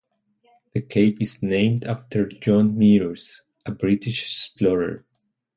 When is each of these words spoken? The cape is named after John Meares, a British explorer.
The 0.73 0.81
cape 0.81 1.21
is 1.21 1.43
named 1.43 1.85
after 1.85 2.27
John 2.27 2.75
Meares, 2.75 3.41
a 3.67 3.71
British 3.71 4.23
explorer. 4.23 5.05